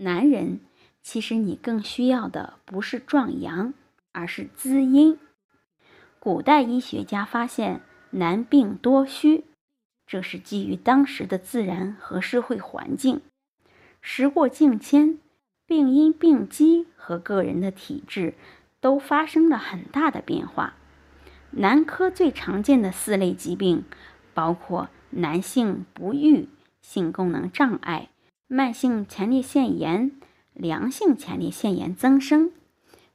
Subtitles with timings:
[0.00, 0.60] 男人，
[1.02, 3.74] 其实你更需要的不是壮阳，
[4.12, 5.18] 而是滋阴。
[6.20, 7.80] 古代医学家发现
[8.10, 9.44] 男病多虚，
[10.06, 13.20] 这是基于当时的自然和社会环境。
[14.00, 15.18] 时过境迁，
[15.66, 18.34] 病因、病机和个人的体质
[18.80, 20.74] 都发生了很大的变化。
[21.50, 23.84] 男科最常见的四类疾病，
[24.32, 26.48] 包括男性不育、
[26.80, 28.10] 性功能障碍、
[28.50, 30.10] 慢性前列腺炎、
[30.54, 32.50] 良性前列腺炎增生，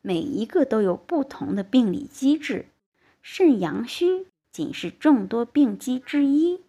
[0.03, 2.67] 每一个都有不同的病理机制。
[3.23, 6.61] 肾阳虚仅是众多病机之一，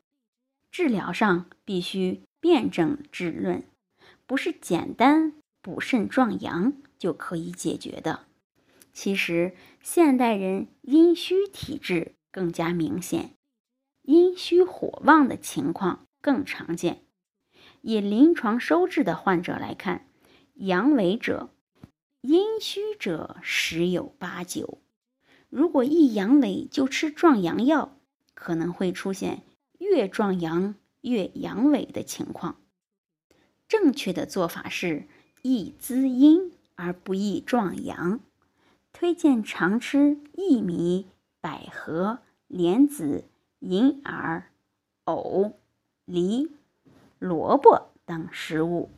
[0.70, 3.64] 治疗上必须辨证治论，
[4.26, 8.20] 不是简单补肾壮阳就可以解决的。
[8.94, 13.34] 其实，现代人阴虚体质更加明显，
[14.04, 17.02] 阴虚火旺的情况更常见。
[17.86, 20.06] 以临床收治的患者来看，
[20.54, 21.50] 阳痿者、
[22.22, 24.78] 阴虚者十有八九。
[25.50, 27.98] 如果一阳痿就吃壮阳药，
[28.32, 29.42] 可能会出现
[29.78, 32.56] 越壮阳越阳痿的情况。
[33.68, 35.06] 正确的做法是
[35.42, 38.20] 益滋阴而不易壮阳。
[38.94, 41.08] 推荐常吃薏米、
[41.42, 43.24] 百合、莲子、
[43.58, 44.50] 银耳、
[45.04, 45.52] 藕、
[46.06, 46.50] 梨、
[47.24, 48.90] 萝卜等食物，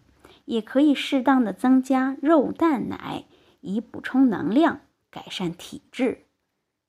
[0.46, 3.24] 也可以适当的增加肉蛋奶，
[3.60, 4.80] 以补充能量，
[5.12, 6.24] 改善体质。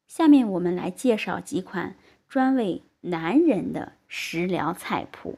[0.07, 1.95] 下面我们来介绍几款
[2.27, 5.37] 专为男人的食疗菜谱。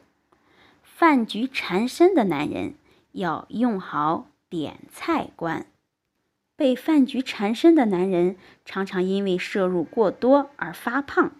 [0.81, 2.75] 饭局缠身的男人
[3.11, 5.65] 要用好点菜观。
[6.55, 11.31] 被饭局缠身的男人，常常因为摄入过多而发胖。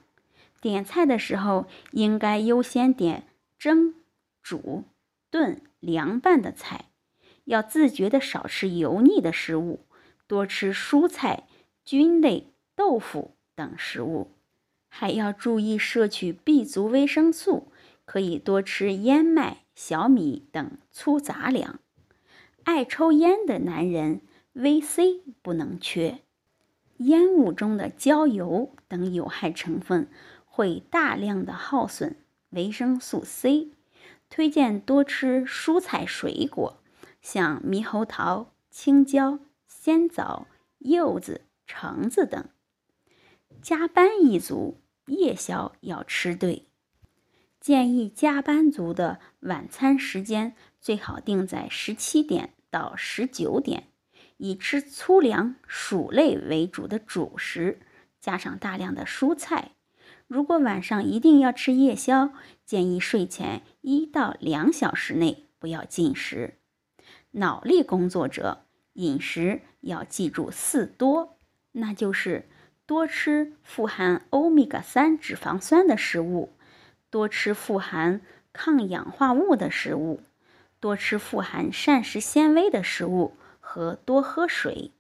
[0.62, 3.24] 点菜的时候，应该优先点
[3.58, 3.94] 蒸、
[4.50, 4.83] 煮、
[5.30, 6.86] 炖、凉拌的菜，
[7.44, 9.81] 要自觉的少吃油腻的食物，
[10.25, 11.44] 多吃蔬菜、
[11.86, 14.31] 菌类、豆腐等食物，
[14.88, 17.72] 还要注意摄取 B 族维生素，
[18.06, 21.79] 可以多吃燕麦、小米等粗杂粮。
[22.63, 24.22] 爱抽烟的男人。
[24.56, 26.19] VC 不能缺，
[26.97, 30.09] 烟雾中的焦油等有害成分
[30.44, 32.18] 会大量的耗损
[32.50, 33.69] 维生素 C，
[34.29, 36.81] 推荐多吃蔬菜水果，
[37.22, 40.47] 像猕猴桃、青椒、鲜枣、
[40.78, 42.47] 柚子、橙子等。
[43.62, 46.68] 加班一族夜宵要吃对，
[47.59, 53.88] 建议加班族的晚餐时间最好定在十七点到十九点。
[54.38, 57.81] 以吃粗粮、薯类为主的主食，
[58.22, 59.72] 加上大量的蔬菜。
[60.29, 62.29] 如果晚上一定要吃夜宵，
[62.63, 66.59] 建议睡前一到两小时内不要进食。
[67.31, 71.39] 脑力工作者饮食要记住四多，
[71.72, 72.47] 那就是
[72.85, 76.53] 多吃富含欧米伽三脂肪酸的食物，
[77.09, 78.22] 多吃富含
[78.53, 80.22] 抗氧化物的食物，
[80.79, 83.34] 多吃富含膳食纤维的食物。
[83.62, 84.94] 和多喝水，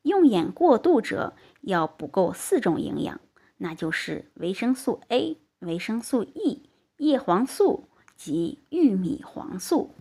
[0.00, 3.20] 用眼过度者要补够四种营养，
[3.62, 9.94] 那就是维生素 A、维生素 E、叶黄素及玉米黄素。